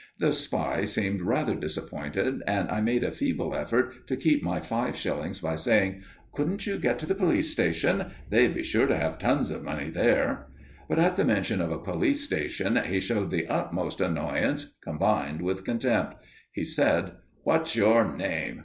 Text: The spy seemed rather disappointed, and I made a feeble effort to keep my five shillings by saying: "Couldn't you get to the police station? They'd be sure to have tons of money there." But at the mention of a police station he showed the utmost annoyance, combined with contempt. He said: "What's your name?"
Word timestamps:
The 0.17 0.33
spy 0.33 0.83
seemed 0.85 1.21
rather 1.21 1.53
disappointed, 1.53 2.41
and 2.47 2.69
I 2.71 2.81
made 2.81 3.03
a 3.03 3.11
feeble 3.11 3.53
effort 3.53 4.07
to 4.07 4.17
keep 4.17 4.41
my 4.41 4.59
five 4.59 4.95
shillings 4.95 5.41
by 5.41 5.53
saying: 5.53 6.01
"Couldn't 6.31 6.65
you 6.65 6.79
get 6.79 6.97
to 6.97 7.05
the 7.05 7.13
police 7.13 7.51
station? 7.51 8.05
They'd 8.31 8.55
be 8.55 8.63
sure 8.63 8.87
to 8.87 8.97
have 8.97 9.19
tons 9.19 9.51
of 9.51 9.61
money 9.63 9.91
there." 9.91 10.47
But 10.89 10.97
at 10.97 11.17
the 11.17 11.23
mention 11.23 11.61
of 11.61 11.71
a 11.71 11.77
police 11.77 12.21
station 12.23 12.77
he 12.83 12.99
showed 12.99 13.29
the 13.29 13.45
utmost 13.45 14.01
annoyance, 14.01 14.73
combined 14.81 15.43
with 15.43 15.63
contempt. 15.63 16.15
He 16.51 16.65
said: 16.65 17.11
"What's 17.43 17.75
your 17.75 18.03
name?" 18.11 18.59